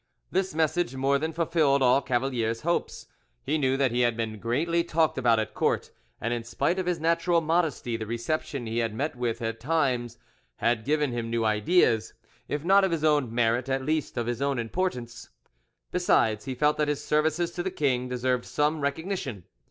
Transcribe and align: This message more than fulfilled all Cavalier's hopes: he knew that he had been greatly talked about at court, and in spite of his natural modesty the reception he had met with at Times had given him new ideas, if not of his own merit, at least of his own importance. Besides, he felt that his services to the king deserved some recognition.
This 0.31 0.55
message 0.55 0.95
more 0.95 1.19
than 1.19 1.31
fulfilled 1.31 1.83
all 1.83 2.01
Cavalier's 2.01 2.61
hopes: 2.61 3.05
he 3.43 3.59
knew 3.59 3.77
that 3.77 3.91
he 3.91 3.99
had 4.01 4.17
been 4.17 4.39
greatly 4.39 4.83
talked 4.83 5.15
about 5.15 5.37
at 5.37 5.53
court, 5.53 5.91
and 6.19 6.33
in 6.33 6.43
spite 6.43 6.79
of 6.79 6.87
his 6.87 6.99
natural 6.99 7.39
modesty 7.39 7.97
the 7.97 8.07
reception 8.07 8.65
he 8.65 8.79
had 8.79 8.95
met 8.95 9.15
with 9.15 9.43
at 9.43 9.59
Times 9.59 10.17
had 10.55 10.85
given 10.85 11.11
him 11.11 11.29
new 11.29 11.45
ideas, 11.45 12.15
if 12.47 12.63
not 12.63 12.83
of 12.83 12.89
his 12.89 13.03
own 13.03 13.31
merit, 13.31 13.69
at 13.69 13.85
least 13.85 14.17
of 14.17 14.25
his 14.25 14.41
own 14.41 14.57
importance. 14.57 15.29
Besides, 15.91 16.45
he 16.45 16.55
felt 16.55 16.77
that 16.77 16.87
his 16.87 17.03
services 17.03 17.51
to 17.51 17.61
the 17.61 17.69
king 17.69 18.09
deserved 18.09 18.45
some 18.45 18.81
recognition. 18.81 19.43